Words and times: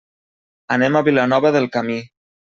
Anem 0.75 0.97
a 0.97 1.03
Vilanova 1.09 1.53
del 1.59 1.69
Camí. 1.77 2.01